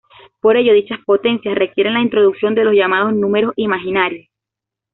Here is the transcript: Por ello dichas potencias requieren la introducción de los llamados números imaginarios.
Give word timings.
Por 0.39 0.57
ello 0.57 0.73
dichas 0.73 0.97
potencias 1.05 1.53
requieren 1.53 1.93
la 1.93 2.01
introducción 2.01 2.55
de 2.55 2.63
los 2.63 2.73
llamados 2.73 3.13
números 3.13 3.53
imaginarios. 3.55 4.25